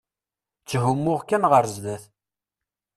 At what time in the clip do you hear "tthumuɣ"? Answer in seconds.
0.63-1.19